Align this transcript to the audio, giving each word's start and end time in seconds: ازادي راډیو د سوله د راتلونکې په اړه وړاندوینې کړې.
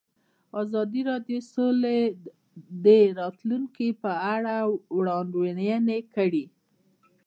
ازادي 0.61 1.01
راډیو 1.09 1.39
د 1.41 1.47
سوله 1.53 1.95
د 2.85 2.87
راتلونکې 3.19 3.87
په 4.03 4.11
اړه 4.35 4.55
وړاندوینې 4.97 5.99
کړې. 6.15 6.45